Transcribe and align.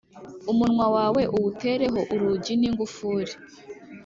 umunwa 0.51 0.85
wawe 0.95 1.21
uwutereho 1.35 1.99
urugi 2.13 2.53
n’ingufuri. 2.61 3.33